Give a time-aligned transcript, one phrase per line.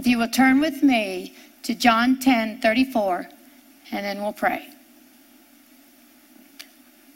[0.00, 3.28] If you will turn with me to John 10 34,
[3.92, 4.66] and then we'll pray.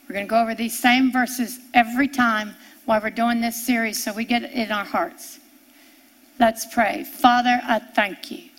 [0.06, 4.04] We're going to go over these same verses every time while we're doing this series
[4.04, 5.38] so we get it in our hearts.
[6.38, 7.04] Let's pray.
[7.04, 8.50] Father, I thank you.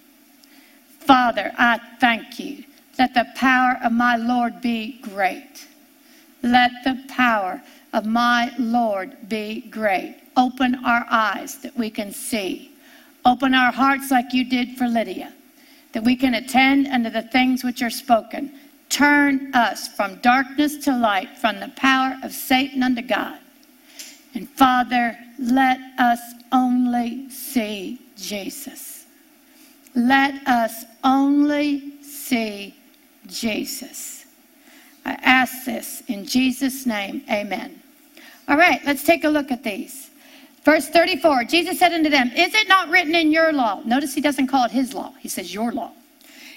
[1.02, 2.64] Father, I thank you.
[2.98, 5.68] Let the power of my Lord be great.
[6.42, 7.62] Let the power
[7.94, 10.18] of my Lord be great.
[10.36, 12.72] Open our eyes that we can see.
[13.26, 15.34] Open our hearts like you did for Lydia,
[15.94, 18.54] that we can attend unto the things which are spoken.
[18.90, 23.40] Turn us from darkness to light, from the power of Satan unto God.
[24.36, 26.20] And Father, let us
[26.52, 29.06] only see Jesus.
[29.96, 32.76] Let us only see
[33.28, 34.26] Jesus.
[35.06, 37.24] I ask this in Jesus' name.
[37.30, 37.82] Amen.
[38.48, 40.05] All right, let's take a look at these.
[40.66, 43.82] Verse 34 Jesus said unto them, Is it not written in your law?
[43.86, 45.92] Notice he doesn't call it his law, he says your law.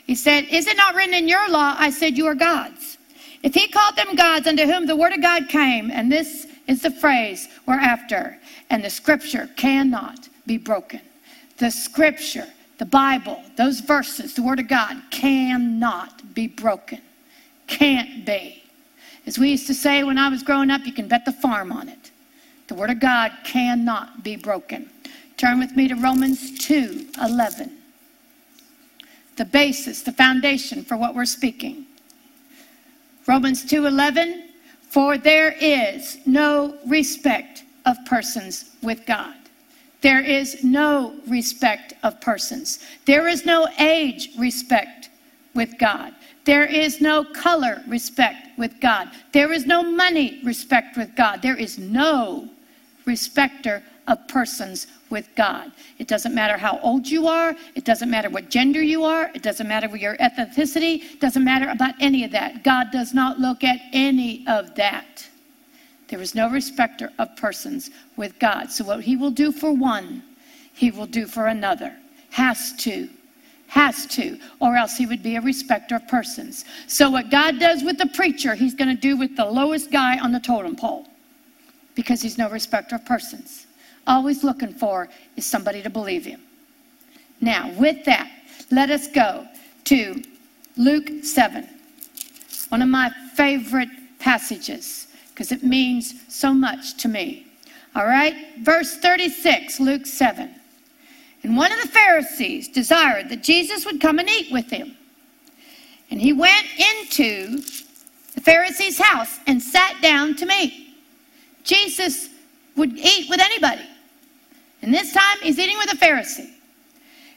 [0.07, 1.77] He said, Is it not written in your law?
[1.79, 2.97] I said, You are gods.
[3.43, 6.83] If he called them gods unto whom the word of God came, and this is
[6.83, 8.39] the phrase we're after,
[8.71, 11.01] and the scripture cannot be broken.
[11.59, 12.47] The scripture,
[12.79, 17.01] the Bible, those verses, the word of God cannot be broken.
[17.67, 18.65] Can't be.
[19.27, 21.71] As we used to say when I was growing up, you can bet the farm
[21.71, 21.98] on it.
[22.69, 24.91] The Word of God cannot be broken.
[25.39, 27.77] Turn with me to Romans 2 11.
[29.37, 31.87] The basis, the foundation for what we're speaking.
[33.27, 34.51] Romans 2 11.
[34.83, 39.35] For there is no respect of persons with God.
[40.01, 42.81] There is no respect of persons.
[43.07, 45.09] There is no age respect
[45.55, 46.15] with God.
[46.45, 49.11] There is no color respect with God.
[49.33, 51.43] There is no money respect with God.
[51.43, 52.49] There is no
[53.09, 55.73] respecter of persons with God.
[55.99, 57.57] It doesn't matter how old you are.
[57.75, 59.31] It doesn't matter what gender you are.
[59.35, 61.03] It doesn't matter your ethnicity.
[61.15, 62.63] It doesn't matter about any of that.
[62.63, 65.27] God does not look at any of that.
[66.09, 68.71] There is no respecter of persons with God.
[68.71, 70.23] So what he will do for one,
[70.73, 71.97] he will do for another.
[72.31, 73.09] Has to
[73.69, 76.65] has to, or else he would be a respecter of persons.
[76.87, 80.19] So, what God does with the preacher, he's going to do with the lowest guy
[80.19, 81.07] on the totem pole
[81.99, 83.67] because he's no respecter of persons.
[84.07, 86.41] Always looking for is somebody to believe him.
[87.41, 88.31] Now, with that,
[88.71, 89.49] let us go
[89.87, 90.23] to
[90.77, 91.69] Luke 7,
[92.69, 93.89] one of my favorite
[94.21, 97.49] passages because it means so much to me.
[97.97, 100.55] All right, verse 36, Luke 7.
[101.43, 104.97] And one of the Pharisees desired that Jesus would come and eat with him.
[106.13, 107.57] And he went into
[108.37, 110.85] the Pharisee's house and sat down to meat.
[111.69, 112.31] Jesus
[112.77, 113.87] would eat with anybody.
[114.81, 116.51] And this time he's eating with a Pharisee.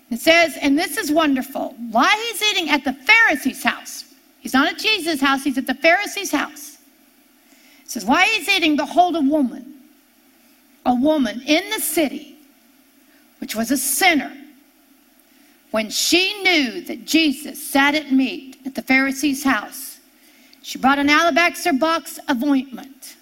[0.10, 4.06] It says, and this is wonderful, why he's eating at the Pharisee's house.
[4.40, 6.78] He's not at Jesus' house, he's at the Pharisee's house.
[7.84, 9.74] It says, why he's eating, behold, a woman,
[10.86, 12.38] a woman in the city
[13.40, 14.32] which was a sinner,
[15.72, 20.00] when she knew that Jesus sat at meat at the Pharisee's house,
[20.62, 23.16] she brought an alabaster box of ointment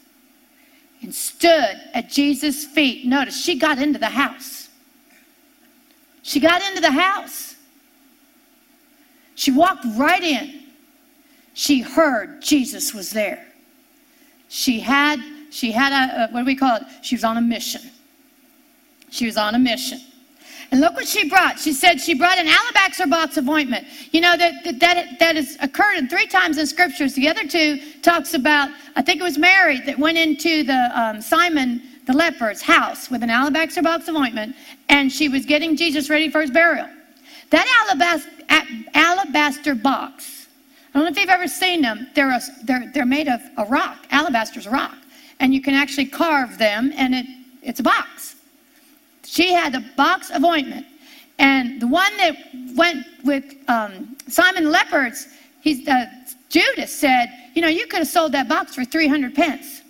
[1.01, 3.05] and stood at Jesus' feet.
[3.05, 4.69] Notice she got into the house.
[6.21, 7.55] She got into the house.
[9.35, 10.63] She walked right in.
[11.53, 13.45] She heard Jesus was there.
[14.49, 15.19] She had
[15.51, 16.83] she had a, what do we call it?
[17.01, 17.81] She was on a mission.
[19.09, 19.99] She was on a mission.
[20.71, 21.59] And look what she brought.
[21.59, 23.87] She said she brought an alabaster box of ointment.
[24.11, 27.15] You know, that, that, that, that has occurred in three times in scriptures.
[27.15, 31.21] The other two talks about, I think it was Mary that went into the um,
[31.21, 34.55] Simon the leper's house with an alabaster box of ointment,
[34.89, 36.87] and she was getting Jesus ready for his burial.
[37.51, 38.31] That alabaster,
[38.95, 40.47] alabaster box,
[40.91, 42.09] I don't know if you've ever seen them.
[42.15, 44.07] They're, a, they're, they're made of a rock.
[44.09, 44.95] Alabaster's a rock.
[45.39, 47.27] And you can actually carve them, and it,
[47.61, 48.35] it's a box.
[49.29, 50.87] She had a box of ointment.
[51.37, 52.35] And the one that
[52.75, 55.27] went with um, Simon Leper's,
[55.61, 56.07] he's, uh,
[56.49, 59.81] Judas said, You know, you could have sold that box for 300 pence.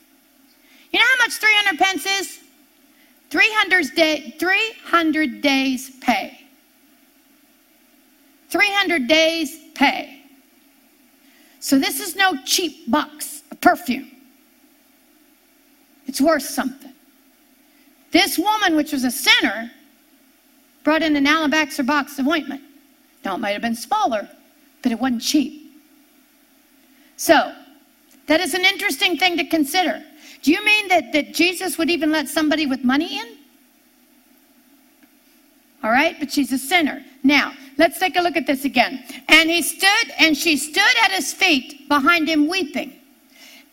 [0.91, 2.39] You know how much 300 pence is?
[3.29, 6.41] 300, day, 300 days' pay.
[8.49, 10.21] 300 days' pay.
[11.61, 14.11] So this is no cheap box of perfume.
[16.07, 16.93] It's worth something.
[18.11, 19.71] This woman, which was a sinner,
[20.83, 22.61] brought in an alabaster box of ointment.
[23.23, 24.27] Now, it might have been smaller,
[24.81, 25.71] but it wasn't cheap.
[27.17, 27.53] So,
[28.27, 30.03] that is an interesting thing to consider.
[30.41, 33.37] Do you mean that, that Jesus would even let somebody with money in?
[35.83, 36.15] All right?
[36.19, 37.03] But she's a sinner.
[37.23, 39.03] Now, let's take a look at this again.
[39.27, 42.93] And he stood, and she stood at his feet behind him weeping,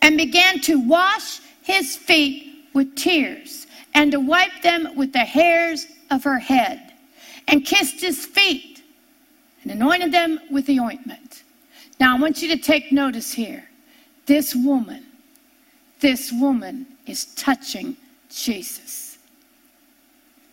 [0.01, 3.66] and began to wash his feet with tears,
[3.97, 6.93] and to wipe them with the hairs of her head,
[7.47, 8.83] and kissed his feet,
[9.63, 11.41] and anointed them with the ointment.
[11.99, 13.67] Now, I want you to take notice here.
[14.27, 15.03] This woman,
[15.99, 17.97] this woman is touching
[18.29, 19.17] Jesus.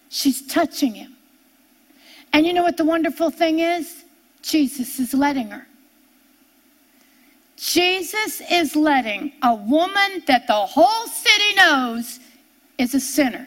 [0.08, 1.14] She's touching him.
[2.32, 4.05] And you know what the wonderful thing is?
[4.41, 5.67] Jesus is letting her.
[7.56, 12.20] Jesus is letting a woman that the whole city knows
[12.79, 13.47] is a sinner.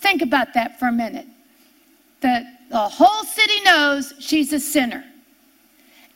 [0.00, 1.26] Think about that for a minute.
[2.20, 5.04] The, the whole city knows she's a sinner.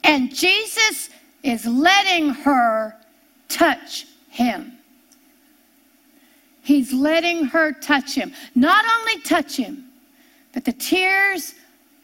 [0.04, 1.10] And Jesus
[1.42, 2.96] is letting her
[3.48, 4.72] touch him.
[6.62, 8.32] He's letting her touch him.
[8.54, 9.84] Not only touch him,
[10.52, 11.54] but the tears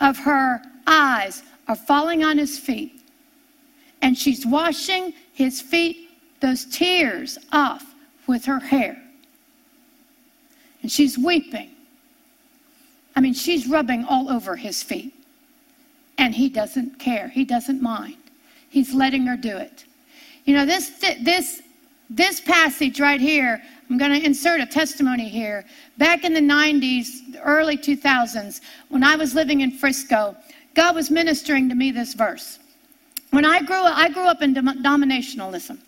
[0.00, 3.00] of her eyes are falling on his feet.
[4.02, 6.10] And she's washing his feet,
[6.40, 7.87] those tears off
[8.28, 9.02] with her hair.
[10.82, 11.70] And she's weeping.
[13.16, 15.12] I mean, she's rubbing all over his feet.
[16.18, 17.28] And he doesn't care.
[17.28, 18.16] He doesn't mind.
[18.68, 19.84] He's letting her do it.
[20.44, 20.90] You know, this,
[21.22, 21.62] this,
[22.10, 25.64] this passage right here, I'm going to insert a testimony here.
[25.96, 30.36] Back in the 90s, early 2000s, when I was living in Frisco,
[30.74, 32.58] God was ministering to me this verse.
[33.30, 35.78] When I grew up, I grew up in denominationalism.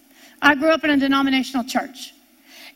[0.42, 2.14] I grew up in a denominational church.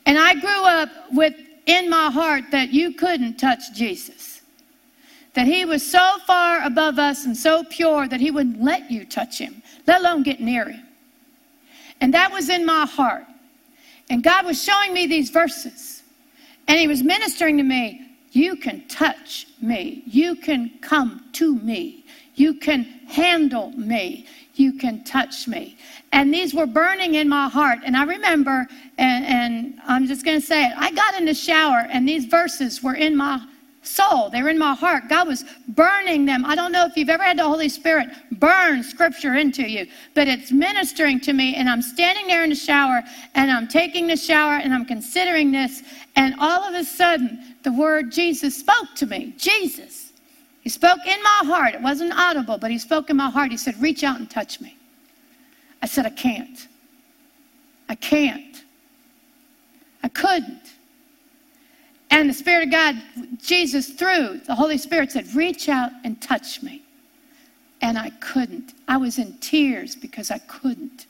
[0.05, 1.33] And I grew up with
[1.65, 4.41] in my heart that you couldn't touch Jesus.
[5.33, 9.05] That he was so far above us and so pure that he wouldn't let you
[9.05, 10.85] touch him, let alone get near him.
[12.01, 13.25] And that was in my heart.
[14.09, 16.03] And God was showing me these verses.
[16.67, 18.01] And He was ministering to me.
[18.31, 20.03] You can touch me.
[20.05, 22.05] You can come to me.
[22.35, 24.27] You can handle me.
[24.55, 25.77] You can touch me.
[26.11, 27.79] And these were burning in my heart.
[27.83, 28.67] And I remember,
[28.97, 32.25] and, and I'm just going to say it, I got in the shower and these
[32.25, 33.45] verses were in my
[33.83, 34.29] soul.
[34.29, 35.09] They were in my heart.
[35.09, 36.45] God was burning them.
[36.45, 40.27] I don't know if you've ever had the Holy Spirit burn scripture into you, but
[40.27, 41.55] it's ministering to me.
[41.55, 43.03] And I'm standing there in the shower
[43.35, 45.83] and I'm taking the shower and I'm considering this.
[46.15, 49.33] And all of a sudden, the word Jesus spoke to me.
[49.37, 50.04] Jesus.
[50.65, 51.75] He spoke in my heart.
[51.75, 53.51] It wasn't audible, but he spoke in my heart.
[53.51, 54.75] He said, Reach out and touch me.
[55.83, 56.67] I said, I can't.
[57.87, 58.63] I can't.
[60.01, 60.73] I couldn't.
[62.09, 62.95] And the Spirit of God,
[63.37, 66.81] Jesus, through the Holy Spirit, said, Reach out and touch me.
[67.81, 68.73] And I couldn't.
[68.87, 71.05] I was in tears because I couldn't.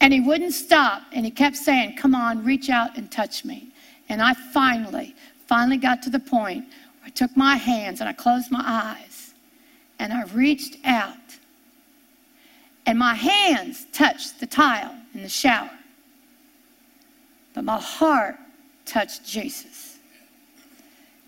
[0.00, 1.02] And he wouldn't stop.
[1.12, 3.68] And he kept saying, Come on, reach out and touch me.
[4.08, 5.14] And I finally,
[5.46, 6.64] finally got to the point
[7.04, 9.34] I took my hands and I closed my eyes
[9.98, 11.16] and I reached out.
[12.86, 15.70] And my hands touched the tile in the shower.
[17.54, 18.36] But my heart
[18.84, 19.98] touched Jesus.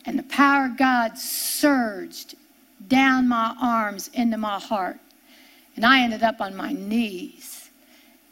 [0.04, 2.34] And the power of God surged
[2.88, 4.98] down my arms into my heart.
[5.76, 7.70] And I ended up on my knees.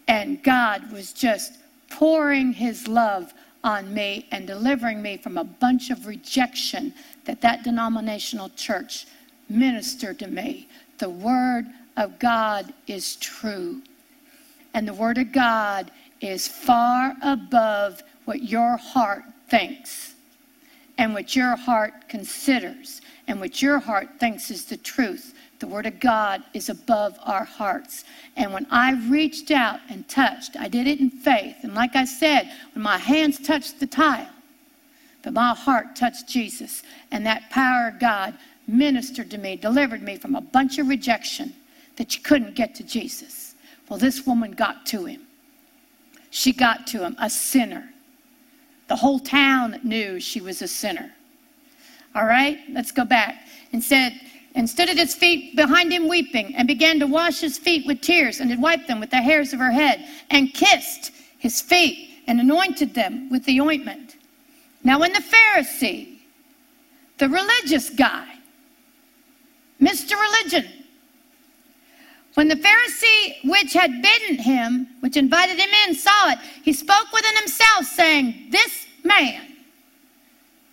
[0.07, 1.55] And God was just
[1.91, 3.33] pouring his love
[3.63, 6.93] on me and delivering me from a bunch of rejection
[7.25, 9.07] that that denominational church
[9.49, 10.69] ministered to me.
[10.99, 11.67] The word
[11.97, 13.83] of God is true.
[14.75, 15.91] And the word of God
[16.21, 20.15] is far above what your heart thinks
[20.99, 25.35] and what your heart considers and what your heart thinks is the truth.
[25.59, 28.05] The Word of God is above our hearts.
[28.37, 31.57] And when I reached out and touched, I did it in faith.
[31.63, 34.29] And like I said, when my hands touched the tile,
[35.25, 38.35] but my heart touched Jesus, and that power of God
[38.69, 41.55] ministered to me, delivered me from a bunch of rejection
[41.97, 43.55] that you couldn't get to Jesus.
[43.89, 45.23] Well, this woman got to him.
[46.31, 47.91] She got to him, a sinner.
[48.89, 51.13] The whole town knew she was a sinner.
[52.15, 53.47] All right, let's go back.
[53.73, 54.13] And said,
[54.55, 58.01] and stood at his feet behind him weeping, and began to wash his feet with
[58.01, 62.11] tears, and had wiped them with the hairs of her head, and kissed his feet,
[62.27, 64.14] and anointed them with the ointment.
[64.85, 66.19] Now, when the Pharisee,
[67.17, 68.29] the religious guy,
[69.81, 70.13] Mr.
[70.13, 70.71] Religion,
[72.35, 77.11] when the Pharisee which had bidden him, which invited him in, saw it, he spoke
[77.13, 79.41] within himself, saying, This man,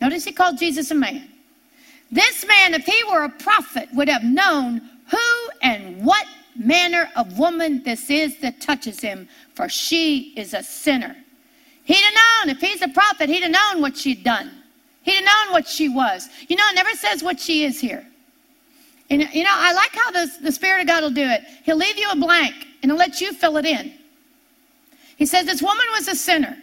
[0.02, 1.30] notice he called Jesus a man.
[2.12, 6.26] This man, if he were a prophet, would have known who and what
[6.56, 11.16] manner of woman this is that touches him, for she is a sinner.
[11.84, 14.52] He'd have known, if he's a prophet, he'd have known what she'd done.
[15.04, 16.30] He'd have known what she was.
[16.48, 18.06] You know, it never says what she is here.
[19.10, 21.44] And, you know, I like how the, the Spirit of God will do it.
[21.64, 23.94] He'll leave you a blank and he'll let you fill it in.
[25.18, 26.58] He says, This woman was a sinner.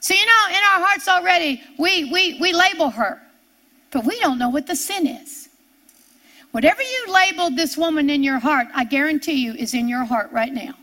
[0.00, 3.20] So, you know, in our hearts already, we, we, we label her,
[3.90, 5.48] but we don't know what the sin is.
[6.52, 10.30] Whatever you labeled this woman in your heart, I guarantee you is in your heart
[10.32, 10.74] right now.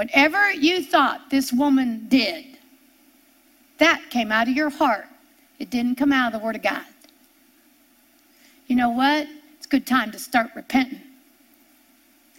[0.00, 2.56] Whatever you thought this woman did,
[3.76, 5.04] that came out of your heart.
[5.58, 6.86] It didn't come out of the Word of God.
[8.66, 9.28] You know what?
[9.58, 11.02] It's a good time to start repenting.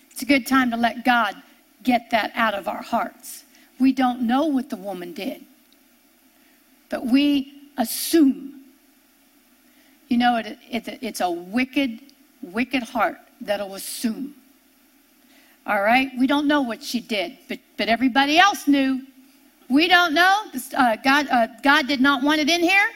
[0.09, 1.35] It's a good time to let God
[1.83, 3.43] get that out of our hearts.
[3.79, 5.45] We don't know what the woman did,
[6.89, 8.59] but we assume.
[10.07, 11.99] You know, it, it, it's a wicked,
[12.41, 14.33] wicked heart that'll assume.
[15.65, 16.11] All right?
[16.17, 19.01] We don't know what she did, but, but everybody else knew.
[19.69, 20.43] We don't know.
[20.75, 22.89] Uh, God, uh, God did not want it in here,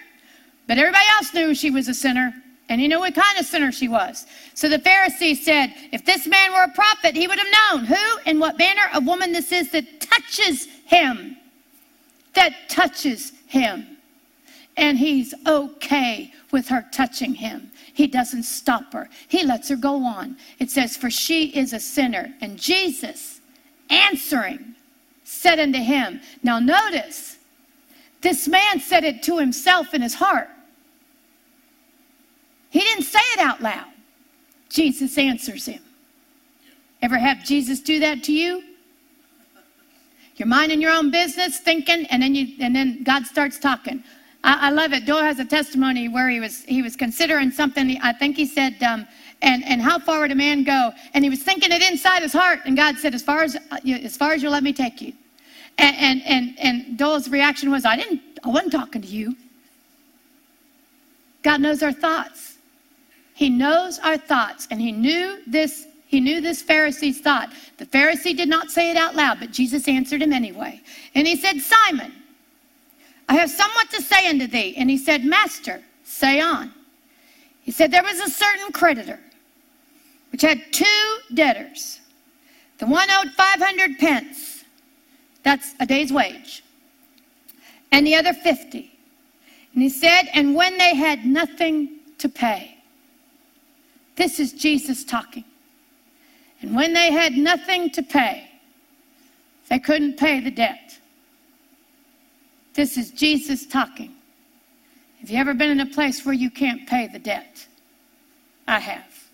[0.67, 2.33] but everybody else knew she was a sinner.
[2.67, 4.25] And you know what kind of sinner she was.
[4.55, 8.19] So the Pharisees said, if this man were a prophet, he would have known who
[8.25, 11.37] and what manner of woman this is that touches him.
[12.33, 13.85] That touches him.
[14.77, 17.71] And he's okay with her touching him.
[17.95, 20.35] He doesn't stop her, he lets her go on.
[20.59, 22.35] It says, For she is a sinner.
[22.41, 23.39] And Jesus,
[23.89, 24.75] answering,
[25.23, 27.37] said unto him, Now notice,
[28.19, 30.49] this man said it to himself in his heart.
[32.69, 33.87] He didn't say it out loud.
[34.67, 35.81] Jesus answers him.
[37.01, 38.61] Ever have Jesus do that to you?
[40.35, 44.03] You're minding your own business, thinking, and then you and then God starts talking.
[44.45, 45.07] I, I, love it.
[45.07, 47.97] Doyle has a testimony where he was he was considering something.
[48.01, 49.07] I think he said, um,
[49.41, 52.31] "And and how far would a man go?" And he was thinking it inside his
[52.31, 55.01] heart, and God said, "As far as uh, as far as you'll let me take
[55.01, 55.13] you."
[55.79, 58.21] And and and, and Doyle's reaction was, "I didn't.
[58.43, 59.35] I wasn't talking to you."
[61.41, 62.57] God knows our thoughts.
[63.33, 65.87] He knows our thoughts, and he knew this.
[66.07, 67.51] He knew this Pharisee's thought.
[67.77, 70.81] The Pharisee did not say it out loud, but Jesus answered him anyway.
[71.15, 72.13] And he said, Simon,
[73.27, 74.75] I have somewhat to say unto thee.
[74.77, 76.71] And he said, Master, say on.
[77.61, 79.19] He said, There was a certain creditor
[80.31, 81.99] which had two debtors.
[82.77, 84.63] The one owed 500 pence.
[85.43, 86.63] That's a day's wage.
[87.91, 88.91] And the other 50.
[89.73, 92.77] And he said, And when they had nothing to pay,
[94.15, 95.45] this is Jesus talking.
[96.61, 98.49] And when they had nothing to pay,
[99.69, 100.97] they couldn't pay the debt.
[102.75, 104.13] This is Jesus talking.
[105.21, 107.65] Have you ever been in a place where you can't pay the debt?
[108.67, 109.29] I have.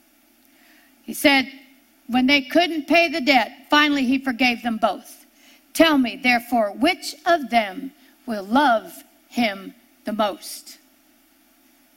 [1.04, 1.52] He said,
[2.08, 5.26] when they couldn't pay the debt, finally he forgave them both.
[5.74, 7.92] Tell me, therefore, which of them
[8.28, 9.74] will love him
[10.06, 10.78] the most?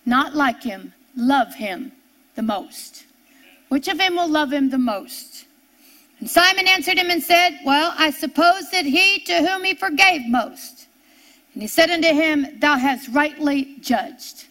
[0.06, 1.92] Not like him, love him
[2.36, 3.04] the most.
[3.68, 5.44] Which of them will love him the most?
[6.20, 10.26] And Simon answered him and said, Well, I suppose that he to whom he forgave
[10.28, 10.73] most.
[11.54, 14.46] And he said unto him, Thou hast rightly judged.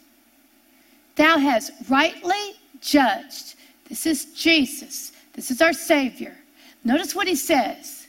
[1.15, 3.55] Thou hast rightly judged.
[3.89, 5.12] This is Jesus.
[5.33, 6.36] This is our Savior.
[6.83, 8.07] Notice what he says.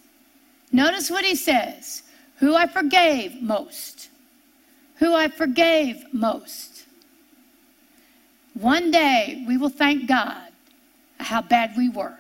[0.73, 2.05] Notice what he says.
[2.37, 4.11] Who I forgave most.
[4.97, 6.85] Who I forgave most.
[8.55, 10.53] One day we will thank God
[11.19, 12.17] how bad we were.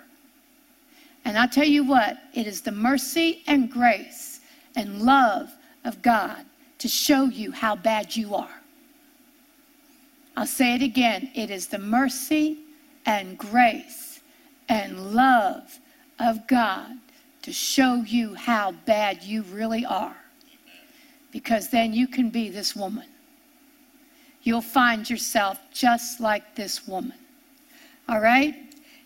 [1.24, 4.40] And I tell you what, it is the mercy and grace
[4.76, 5.52] and love
[5.84, 6.44] of God
[6.84, 8.60] to show you how bad you are.
[10.36, 12.58] I'll say it again it is the mercy
[13.06, 14.20] and grace
[14.68, 15.78] and love
[16.18, 16.98] of God
[17.40, 20.14] to show you how bad you really are.
[21.32, 23.08] Because then you can be this woman.
[24.42, 27.16] You'll find yourself just like this woman.
[28.10, 28.54] All right?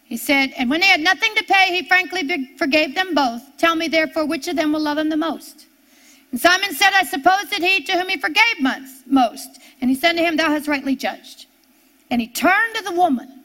[0.03, 3.57] He said, And when they had nothing to pay, he frankly forgave them both.
[3.57, 5.68] Tell me, therefore, which of them will love him the most?
[6.31, 8.61] And Simon said, I suppose that he to whom he forgave
[9.07, 9.59] most.
[9.81, 11.47] And he said to him, Thou hast rightly judged.
[12.11, 13.39] And he turned to the woman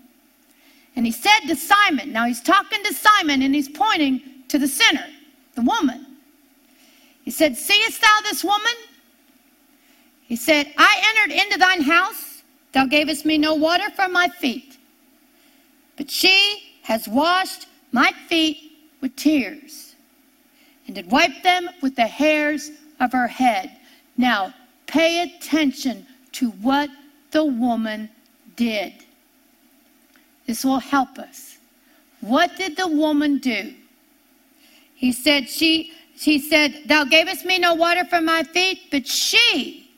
[0.96, 4.68] and he said to Simon, now he's talking to Simon and he's pointing to the
[4.68, 5.06] sinner,
[5.56, 6.06] the woman.
[7.24, 8.74] He said, Seest thou this woman?
[10.22, 14.78] He said, I entered into thine house, thou gavest me no water for my feet,
[15.98, 18.58] but she has washed my feet
[19.02, 19.93] with tears
[20.86, 23.72] and did wipe them with the hairs of her head.
[24.18, 24.54] Now,
[24.86, 26.90] pay attention to what
[27.32, 28.10] the woman
[28.56, 28.94] did.
[30.46, 31.58] This will help us.
[32.22, 33.74] What did the woman do?
[34.96, 39.90] He said she She said, Thou gavest me no water for my feet, but she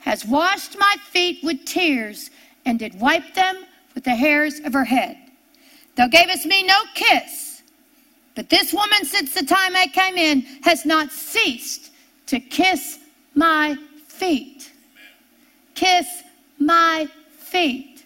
[0.00, 2.30] has washed my feet with tears
[2.66, 3.64] and did wipe them
[3.94, 5.16] with the hairs of her head.
[5.96, 7.53] Thou gavest me no kiss,
[8.34, 11.90] but this woman, since the time I came in, has not ceased
[12.26, 12.98] to kiss
[13.34, 13.76] my
[14.06, 14.72] feet.
[15.74, 16.22] Kiss
[16.58, 18.04] my feet.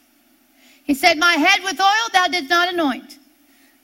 [0.85, 3.19] He said, My head with oil thou didst not anoint,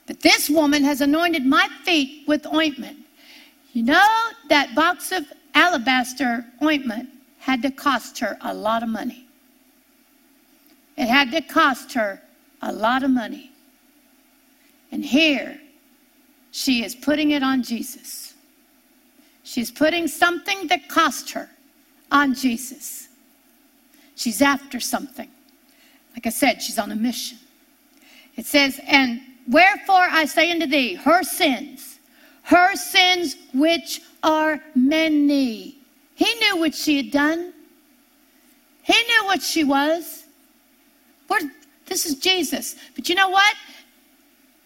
[0.05, 2.97] but this woman has anointed my feet with ointment.
[3.73, 4.07] You know,
[4.49, 7.09] that box of alabaster ointment
[7.39, 9.27] had to cost her a lot of money.
[10.97, 12.21] It had to cost her
[12.61, 13.51] a lot of money.
[14.91, 15.59] And here,
[16.55, 18.33] she is putting it on Jesus.
[19.43, 21.49] She's putting something that cost her
[22.09, 23.09] on Jesus.
[24.15, 25.29] She's after something.
[26.13, 27.39] Like I said, she's on a mission.
[28.37, 29.19] It says, And
[29.49, 31.99] wherefore I say unto thee, her sins,
[32.43, 35.75] her sins which are many.
[36.13, 37.53] He knew what she had done.
[38.81, 40.23] He knew what she was.
[41.85, 42.77] this is Jesus.
[42.95, 43.55] But you know what?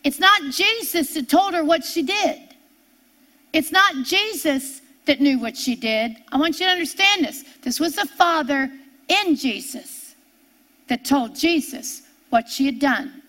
[0.10, 2.40] It's not Jesus that told her what she did.
[3.54, 6.18] It's not Jesus that knew what she did.
[6.32, 7.44] I want you to understand this.
[7.62, 8.72] This was the Father
[9.08, 10.16] in Jesus
[10.88, 12.02] that told Jesus
[12.32, 13.22] what she had done.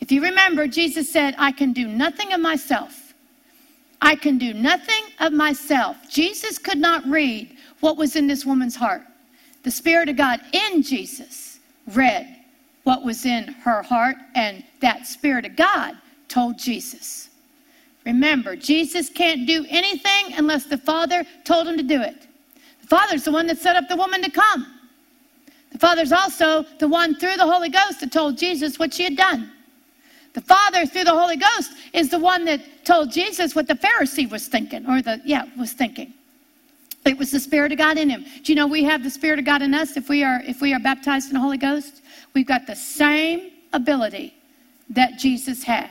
[0.00, 3.12] If you remember, Jesus said, I can do nothing of myself.
[4.00, 6.08] I can do nothing of myself.
[6.08, 9.02] Jesus could not read what was in this woman's heart.
[9.62, 12.34] The Spirit of God in Jesus read
[12.84, 17.30] what was in her heart, and that Spirit of God told Jesus.
[18.04, 22.26] Remember, Jesus can't do anything unless the Father told him to do it.
[22.82, 24.66] The Father's the one that set up the woman to come.
[25.72, 29.16] The Father's also the one through the Holy Ghost that told Jesus what she had
[29.16, 29.50] done.
[30.34, 34.30] The Father, through the Holy Ghost, is the one that told Jesus what the Pharisee
[34.30, 36.12] was thinking, or the, yeah, was thinking.
[37.06, 38.24] It was the Spirit of God in him.
[38.42, 40.60] Do you know we have the Spirit of God in us if we are if
[40.60, 42.02] we are baptized in the Holy Ghost?
[42.34, 44.34] We've got the same ability
[44.90, 45.90] that Jesus had.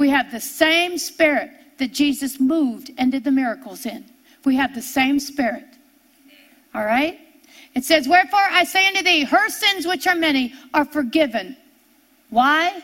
[0.00, 4.06] We have the same spirit that Jesus moved and did the miracles in.
[4.46, 5.66] We have the same spirit.
[6.74, 7.20] All right?
[7.74, 11.54] It says, Wherefore I say unto thee, her sins which are many are forgiven.
[12.30, 12.82] Why?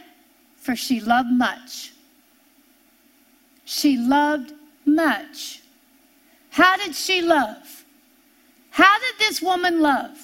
[0.58, 1.94] For she loved much.
[3.64, 4.52] She loved
[4.84, 5.62] much.
[6.50, 7.86] How did she love?
[8.68, 10.18] How did this woman love?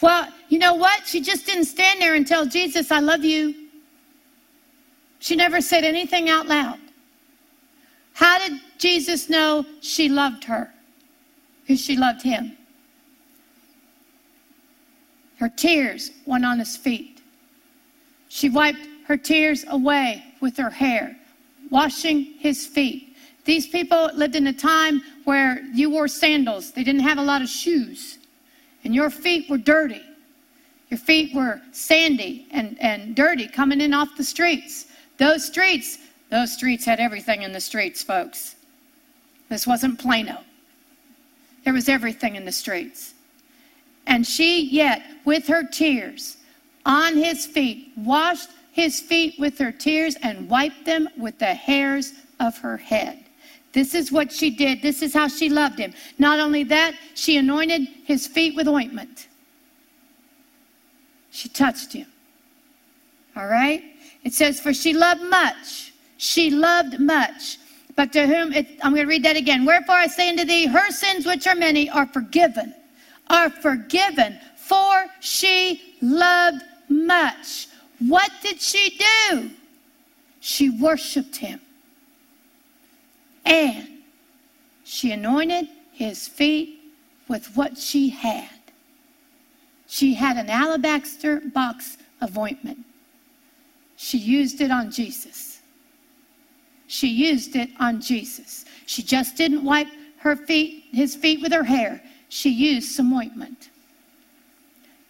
[0.00, 1.08] Well, you know what?
[1.08, 3.63] She just didn't stand there and tell Jesus, I love you.
[5.24, 6.78] She never said anything out loud.
[8.12, 10.70] How did Jesus know she loved her?
[11.62, 12.58] Because she loved him.
[15.36, 17.22] Her tears went on his feet.
[18.28, 21.16] She wiped her tears away with her hair,
[21.70, 23.16] washing his feet.
[23.46, 27.40] These people lived in a time where you wore sandals, they didn't have a lot
[27.40, 28.18] of shoes,
[28.84, 30.02] and your feet were dirty.
[30.90, 34.88] Your feet were sandy and, and dirty coming in off the streets.
[35.18, 35.98] Those streets,
[36.30, 38.56] those streets had everything in the streets, folks.
[39.48, 40.38] This wasn't Plano.
[41.64, 43.14] There was everything in the streets.
[44.06, 46.36] And she yet, with her tears
[46.84, 52.12] on his feet, washed his feet with her tears and wiped them with the hairs
[52.40, 53.24] of her head.
[53.72, 54.82] This is what she did.
[54.82, 55.94] This is how she loved him.
[56.18, 59.28] Not only that, she anointed his feet with ointment.
[61.30, 62.06] She touched him.
[63.36, 63.82] All right?
[64.24, 65.92] It says, For she loved much.
[66.16, 67.58] She loved much.
[67.96, 69.64] But to whom, it, I'm going to read that again.
[69.64, 72.74] Wherefore I say unto thee, her sins, which are many, are forgiven.
[73.28, 74.38] Are forgiven.
[74.56, 77.68] For she loved much.
[78.00, 78.98] What did she
[79.30, 79.50] do?
[80.40, 81.60] She worshiped him.
[83.44, 83.88] And
[84.84, 86.80] she anointed his feet
[87.28, 88.48] with what she had.
[89.86, 92.78] She had an alabaster box of ointment.
[93.96, 95.60] She used it on Jesus.
[96.86, 98.64] She used it on Jesus.
[98.86, 102.02] She just didn't wipe her feet, his feet with her hair.
[102.28, 103.70] She used some ointment.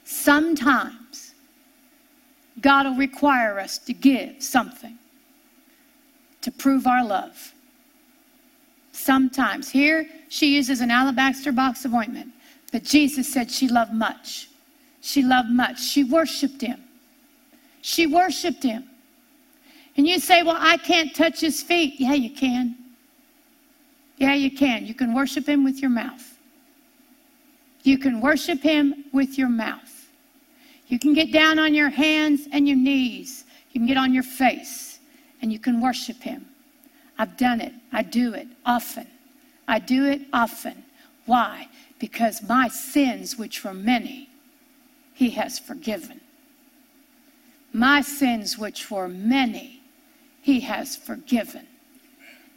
[0.05, 1.35] Sometimes
[2.61, 4.99] God will require us to give something
[6.45, 7.55] to prove our love.
[8.93, 9.71] Sometimes.
[9.71, 12.33] Here, she uses an alabaster box of ointment,
[12.71, 14.49] but Jesus said she loved much.
[15.01, 15.83] She loved much.
[15.83, 16.84] She worshiped him.
[17.87, 18.89] She worshiped him.
[19.99, 22.01] And you say, Well, I can't touch his feet.
[22.01, 22.77] Yeah, you can.
[24.17, 24.87] Yeah, you can.
[24.87, 26.39] You can worship him with your mouth.
[27.83, 30.09] You can worship him with your mouth.
[30.89, 33.45] You can get down on your hands and your knees.
[33.73, 34.99] You can get on your face
[35.43, 36.47] and you can worship him.
[37.19, 37.75] I've done it.
[37.93, 39.07] I do it often.
[39.69, 40.85] I do it often.
[41.27, 41.69] Why?
[41.99, 44.31] Because my sins, which were many,
[45.13, 46.23] he has forgiven.
[47.75, 49.83] My sins, which were many,
[50.41, 51.67] he has forgiven.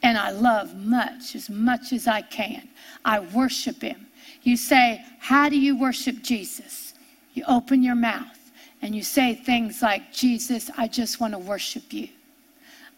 [0.04, 2.70] And I love much, as much as I can.
[3.04, 4.06] I worship him.
[4.44, 6.94] You say, How do you worship Jesus?
[7.34, 8.38] You open your mouth
[8.84, 12.10] and you say things like, Jesus, I just want to worship you.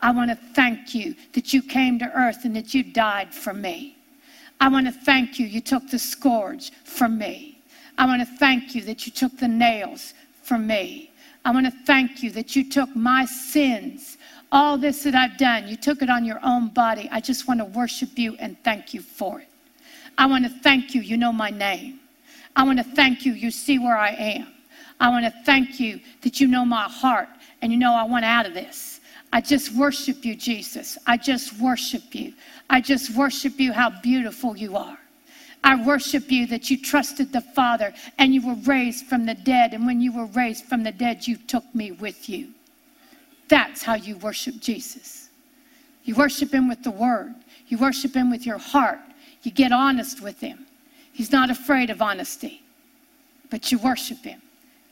[0.01, 3.53] I want to thank you that you came to earth and that you died for
[3.53, 3.95] me.
[4.59, 7.61] I want to thank you, you took the scourge for me.
[7.97, 11.08] I want to thank you that you took the nails for me.
[11.45, 14.17] I want to thank you that you took my sins,
[14.51, 17.07] all this that I've done, you took it on your own body.
[17.11, 19.47] I just want to worship you and thank you for it.
[20.17, 21.99] I want to thank you, you know my name.
[22.55, 24.47] I want to thank you, you see where I am.
[24.99, 27.29] I want to thank you that you know my heart
[27.61, 28.99] and you know I want out of this.
[29.31, 30.97] I just worship you, Jesus.
[31.05, 32.33] I just worship you.
[32.69, 34.97] I just worship you how beautiful you are.
[35.63, 39.73] I worship you that you trusted the Father and you were raised from the dead.
[39.73, 42.49] And when you were raised from the dead, you took me with you.
[43.49, 45.29] That's how you worship Jesus.
[46.03, 47.35] You worship him with the word,
[47.67, 48.99] you worship him with your heart.
[49.43, 50.65] You get honest with him.
[51.13, 52.61] He's not afraid of honesty,
[53.49, 54.41] but you worship him.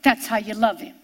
[0.03, 0.95] That's how you love him.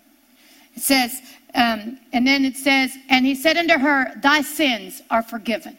[0.75, 1.21] It says,
[1.55, 5.77] um, and then it says, and he said unto her, Thy sins are forgiven.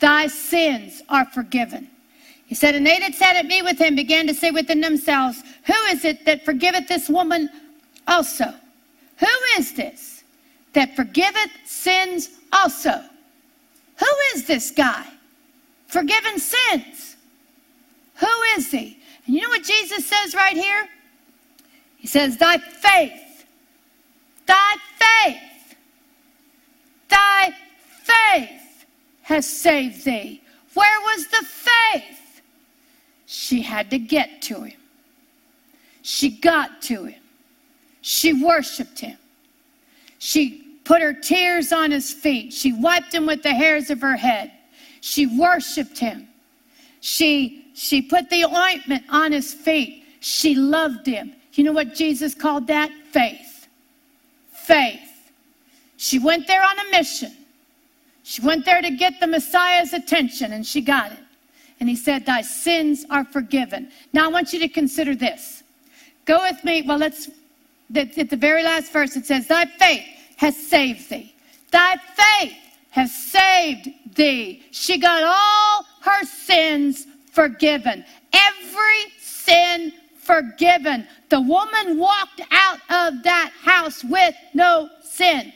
[0.00, 1.88] Thy sins are forgiven.
[2.52, 5.42] He said, and they that sat at meat with him began to say within themselves,
[5.64, 7.48] Who is it that forgiveth this woman
[8.06, 8.52] also?
[9.20, 10.22] Who is this
[10.74, 13.02] that forgiveth sins also?
[13.96, 15.06] Who is this guy?
[15.86, 17.16] Forgiven sins.
[18.16, 18.98] Who is he?
[19.24, 20.86] And you know what Jesus says right here?
[21.96, 23.46] He says, Thy faith,
[24.44, 25.74] thy faith,
[27.08, 27.54] thy
[28.02, 28.84] faith
[29.22, 30.42] has saved thee.
[30.74, 32.18] Where was the faith?
[33.34, 34.78] She had to get to him.
[36.02, 37.22] She got to him.
[38.02, 39.16] She worshiped him.
[40.18, 42.52] She put her tears on his feet.
[42.52, 44.52] She wiped him with the hairs of her head.
[45.00, 46.28] She worshiped him.
[47.00, 50.04] She, she put the ointment on his feet.
[50.20, 51.32] She loved him.
[51.54, 52.90] You know what Jesus called that?
[53.12, 53.66] Faith.
[54.52, 55.30] Faith.
[55.96, 57.32] She went there on a mission.
[58.24, 61.18] She went there to get the Messiah's attention, and she got it.
[61.82, 63.90] And he said, Thy sins are forgiven.
[64.12, 65.64] Now I want you to consider this.
[66.26, 66.82] Go with me.
[66.82, 67.28] Well, let's,
[67.96, 71.34] at the very last verse, it says, Thy faith has saved thee.
[71.72, 72.54] Thy faith
[72.90, 74.62] has saved thee.
[74.70, 78.04] She got all her sins forgiven.
[78.32, 81.04] Every sin forgiven.
[81.30, 85.52] The woman walked out of that house with no sin.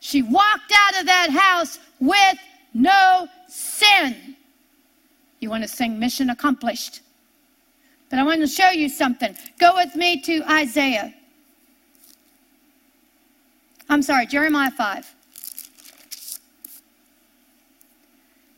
[0.00, 2.38] She walked out of that house with
[2.74, 4.36] no sin.
[5.40, 7.00] You want to sing mission accomplished?
[8.10, 9.36] But I want to show you something.
[9.58, 11.14] Go with me to Isaiah.
[13.88, 15.14] I'm sorry, Jeremiah 5.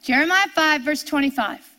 [0.03, 1.77] Jeremiah 5, verse 25.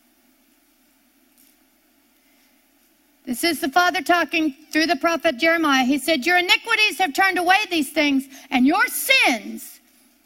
[3.25, 5.85] This is the Father talking through the prophet Jeremiah.
[5.85, 9.79] He said, Your iniquities have turned away these things, and your sins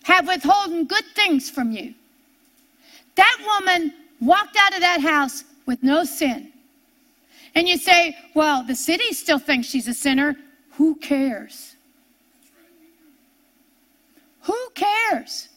[0.03, 1.93] have withholden good things from you.
[3.21, 6.51] That woman walked out of that house with no sin.
[7.53, 10.35] And you say, Well, the city still thinks she's a sinner.
[10.71, 11.75] Who cares?
[14.41, 15.49] Who cares?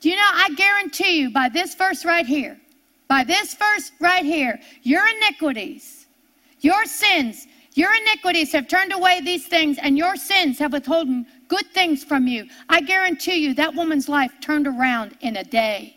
[0.00, 2.58] Do you know, I guarantee you by this verse right here,
[3.06, 6.06] by this verse right here, your iniquities,
[6.62, 11.66] your sins, your iniquities have turned away these things, and your sins have withholden good
[11.72, 12.46] things from you.
[12.68, 15.96] I guarantee you that woman's life turned around in a day.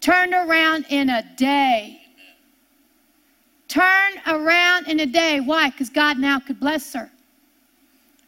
[0.00, 2.00] Turned around in a day.
[3.68, 5.40] Turn around in a day.
[5.40, 5.70] Why?
[5.70, 7.10] Because God now could bless her.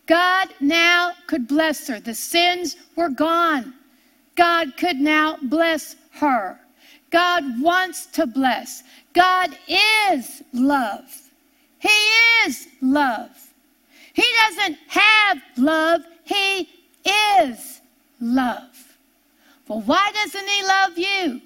[0.06, 1.98] God now could bless her.
[1.98, 3.74] The sins were gone.
[4.34, 6.60] God could now bless her.
[7.10, 8.82] God wants to bless.
[9.14, 11.21] God is love.
[11.82, 11.88] He
[12.46, 13.30] is love.
[14.12, 16.68] He doesn't have love, He
[17.40, 17.80] is
[18.20, 18.96] love.
[19.66, 21.40] Well, why doesn't He love you?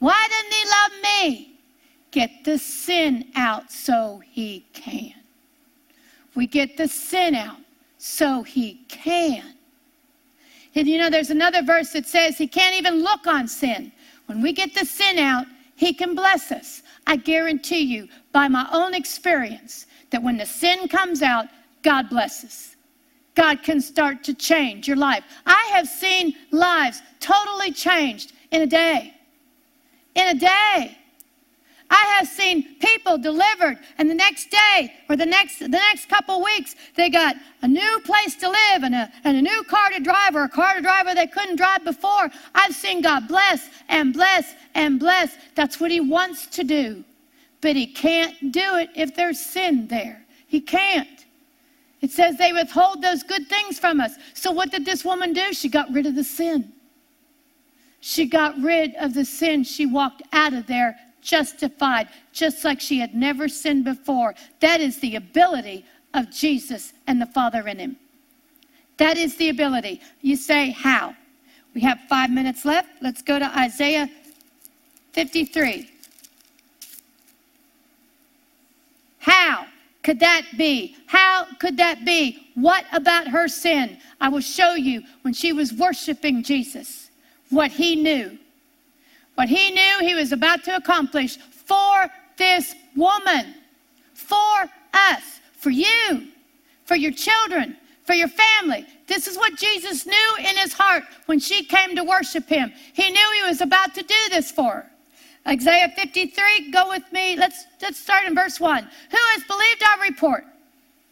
[0.00, 1.60] Why doesn't He love me?
[2.10, 5.14] Get the sin out so He can.
[6.34, 7.58] We get the sin out
[7.98, 9.54] so He can.
[10.74, 13.92] And you know, there's another verse that says He can't even look on sin.
[14.26, 16.82] When we get the sin out, He can bless us.
[17.08, 21.46] I guarantee you, by my own experience, that when the sin comes out,
[21.82, 22.76] God blesses.
[23.34, 25.24] God can start to change your life.
[25.46, 29.14] I have seen lives totally changed in a day.
[30.14, 30.97] In a day.
[31.90, 36.42] I have seen people delivered, and the next day or the next the next couple
[36.42, 40.00] weeks, they got a new place to live and a, and a new car to
[40.00, 42.30] drive or a car to drive they couldn't drive before.
[42.54, 45.36] I've seen God bless and bless and bless.
[45.54, 47.04] That's what He wants to do.
[47.62, 50.22] But He can't do it if there's sin there.
[50.46, 51.08] He can't.
[52.00, 54.12] It says they withhold those good things from us.
[54.34, 55.52] So what did this woman do?
[55.52, 56.72] She got rid of the sin.
[58.00, 59.64] She got rid of the sin.
[59.64, 60.96] She walked out of there
[61.28, 64.34] justified, just like she had never sinned before.
[64.60, 67.96] That is the ability of Jesus and the Father in him.
[68.96, 70.00] That is the ability.
[70.22, 71.14] You say, how?
[71.74, 72.88] We have five minutes left.
[73.02, 74.08] Let's go to Isaiah
[75.12, 75.90] 53.
[79.18, 79.66] How
[80.02, 80.96] could that be?
[81.06, 82.48] How could that be?
[82.54, 83.98] What about her sin?
[84.20, 87.10] I will show you when she was worshiping Jesus
[87.50, 88.38] what he knew
[89.38, 93.54] what he knew he was about to accomplish for this woman,
[94.12, 94.36] for
[94.92, 96.26] us, for you,
[96.84, 98.84] for your children, for your family.
[99.06, 102.72] This is what Jesus knew in his heart when she came to worship him.
[102.94, 104.90] He knew he was about to do this for her.
[105.46, 107.36] Isaiah 53, go with me.
[107.36, 108.82] Let's, let's start in verse 1.
[108.82, 110.46] Who has believed our report?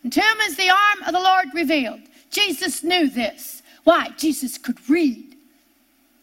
[0.03, 2.01] And to whom is the arm of the Lord revealed?
[2.31, 3.63] Jesus knew this.
[3.85, 4.09] Why?
[4.17, 5.37] Jesus could read.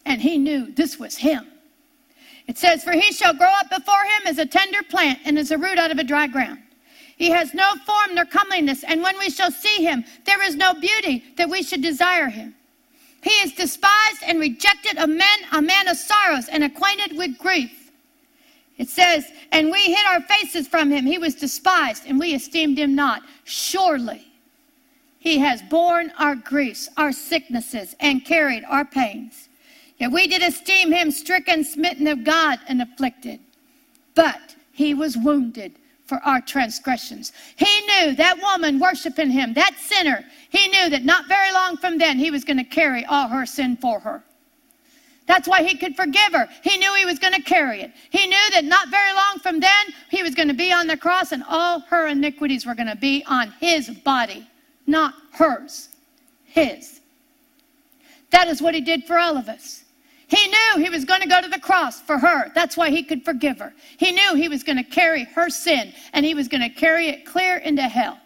[0.06, 1.48] And he knew this was him.
[2.48, 5.52] It says, For he shall grow up before him as a tender plant and as
[5.52, 6.60] a root out of a dry ground.
[7.16, 10.74] He has no form nor comeliness, and when we shall see him, there is no
[10.74, 12.56] beauty that we should desire him.
[13.22, 17.92] He is despised and rejected of men, a man of sorrows and acquainted with grief.
[18.78, 21.06] It says, And we hid our faces from him.
[21.06, 23.22] He was despised, and we esteemed him not.
[23.46, 24.28] Surely
[25.20, 29.48] he has borne our griefs, our sicknesses, and carried our pains.
[30.12, 33.40] We did esteem him stricken, smitten of God, and afflicted.
[34.16, 35.74] But he was wounded
[36.06, 37.32] for our transgressions.
[37.56, 41.98] He knew that woman worshiping him, that sinner, he knew that not very long from
[41.98, 44.24] then he was going to carry all her sin for her.
[45.26, 46.50] That's why he could forgive her.
[46.64, 47.92] He knew he was going to carry it.
[48.10, 50.98] He knew that not very long from then he was going to be on the
[50.98, 54.48] cross and all her iniquities were going to be on his body,
[54.86, 55.90] not hers,
[56.44, 57.00] his.
[58.32, 59.83] That is what he did for all of us.
[60.34, 62.52] He knew he was going to go to the cross for her.
[62.56, 63.72] That's why he could forgive her.
[63.98, 67.10] He knew he was going to carry her sin and he was going to carry
[67.10, 68.20] it clear into hell.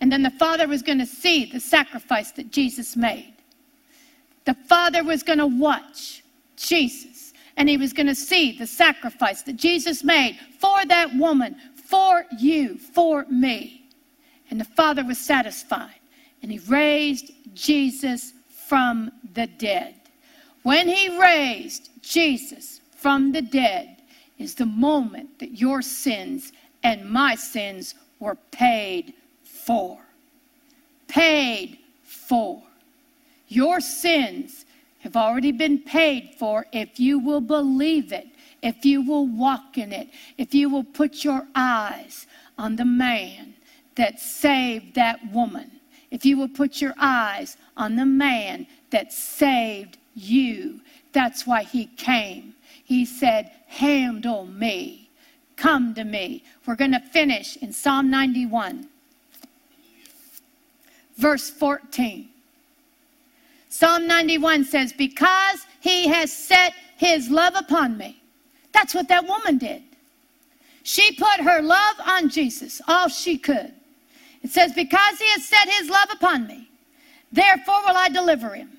[0.00, 3.34] And then the Father was going to see the sacrifice that Jesus made.
[4.46, 6.24] The Father was going to watch
[6.56, 11.54] Jesus and he was going to see the sacrifice that Jesus made for that woman,
[11.76, 13.88] for you, for me.
[14.50, 16.00] And the Father was satisfied
[16.42, 18.32] and he raised Jesus
[18.66, 19.94] from the dead.
[20.66, 24.02] When he raised Jesus from the dead
[24.36, 26.52] is the moment that your sins
[26.82, 29.96] and my sins were paid for.
[31.06, 32.60] Paid for.
[33.46, 34.64] Your sins
[34.98, 38.26] have already been paid for if you will believe it,
[38.60, 42.26] if you will walk in it, if you will put your eyes
[42.58, 43.54] on the man
[43.94, 45.70] that saved that woman,
[46.10, 50.80] if you will put your eyes on the man that saved you.
[51.12, 52.54] That's why he came.
[52.84, 55.10] He said, Handle me.
[55.56, 56.42] Come to me.
[56.66, 58.88] We're going to finish in Psalm 91,
[61.16, 62.28] verse 14.
[63.68, 68.22] Psalm 91 says, Because he has set his love upon me.
[68.72, 69.82] That's what that woman did.
[70.82, 73.74] She put her love on Jesus, all she could.
[74.42, 76.68] It says, Because he has set his love upon me,
[77.32, 78.75] therefore will I deliver him.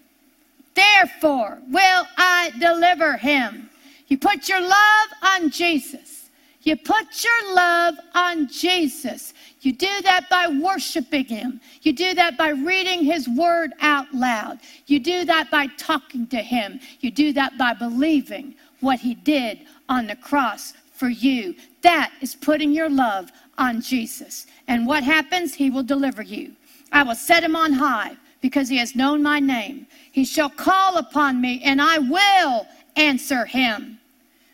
[0.78, 3.68] Therefore will I deliver him.
[4.08, 6.30] You put your love on Jesus.
[6.62, 9.34] You put your love on Jesus.
[9.62, 11.62] You do that by worshiping him.
[11.82, 14.60] You do that by reading his word out loud.
[14.86, 16.80] You do that by talking to him.
[17.00, 21.56] You do that by believing what he did on the cross for you.
[21.82, 24.46] That is putting your love on Jesus.
[24.68, 25.56] And what happens?
[25.56, 26.54] He will deliver you.
[26.92, 28.16] I will set him on high
[28.48, 29.86] because he has known my name.
[30.14, 34.00] He shall call upon me, and I will answer him.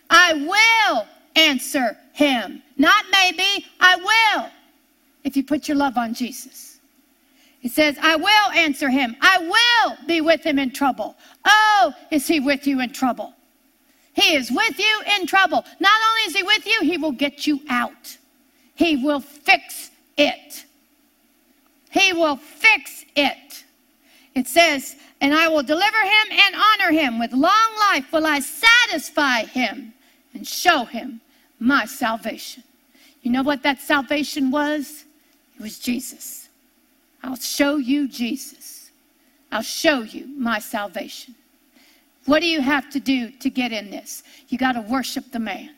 [0.10, 2.64] I will answer him.
[2.76, 4.50] Not maybe, I will.
[5.24, 6.80] If you put your love on Jesus.
[7.60, 9.16] He says, I will answer him.
[9.22, 11.16] I will be with him in trouble.
[11.46, 13.36] Oh, is he with you in trouble?
[14.16, 15.64] He is with you in trouble.
[15.80, 18.18] Not only is he with you, he will get you out.
[18.74, 20.66] He will fix it.
[21.92, 23.64] He will fix it.
[24.36, 27.20] It says, and I will deliver him and honor him.
[27.20, 29.94] With long life will I satisfy him
[30.34, 31.22] and show him
[31.60, 32.64] my salvation.
[33.22, 35.06] You know what that salvation was?
[35.56, 36.50] It was Jesus.
[37.24, 38.92] I'll show you Jesus.
[39.52, 41.36] I'll show you my salvation.
[42.26, 44.24] What do you have to do to get in this?
[44.50, 45.72] You got to worship the man.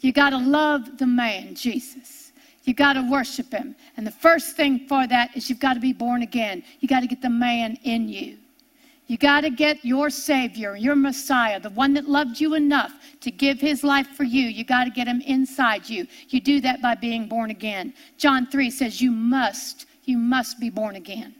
[0.00, 2.25] You got to love the man, Jesus.
[2.66, 3.76] You got to worship him.
[3.96, 6.64] And the first thing for that is you've got to be born again.
[6.80, 8.38] You got to get the man in you.
[9.06, 13.30] You got to get your Savior, your Messiah, the one that loved you enough to
[13.30, 14.42] give his life for you.
[14.42, 16.08] You got to get him inside you.
[16.28, 17.94] You do that by being born again.
[18.18, 21.36] John 3 says, You must, you must be born again.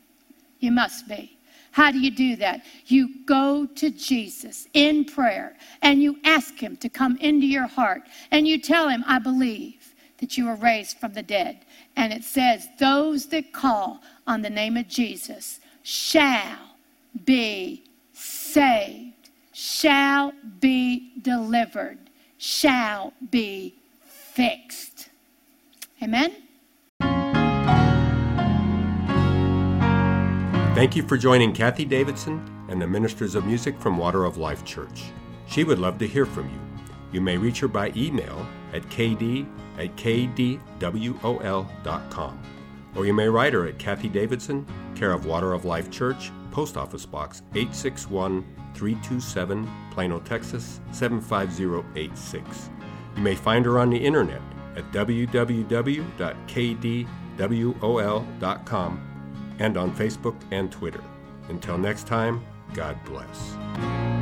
[0.61, 1.37] You must be.
[1.73, 2.62] How do you do that?
[2.87, 8.03] You go to Jesus in prayer and you ask him to come into your heart
[8.31, 9.76] and you tell him, I believe
[10.18, 11.64] that you were raised from the dead.
[11.96, 16.76] And it says, Those that call on the name of Jesus shall
[17.24, 21.98] be saved, shall be delivered,
[22.38, 23.74] shall be
[24.05, 25.09] fixed.
[26.02, 26.33] Amen?
[30.74, 34.62] Thank you for joining Kathie Davidson and the Ministers of Music from Water of Life
[34.64, 35.05] Church.
[35.46, 36.61] She would love to hear from you.
[37.12, 39.46] You may reach her by email at kd
[39.79, 40.62] at kdwol.com.
[42.94, 46.76] Or you may write her at Kathie Davidson, care of Water of Life Church, Post
[46.79, 48.42] Office Box 861
[48.74, 52.70] 327, Plano, Texas 75086.
[53.16, 54.40] You may find her on the internet
[54.76, 56.07] at www.kdwol.com
[59.59, 61.02] and on Facebook and Twitter.
[61.48, 64.15] Until next time, God bless.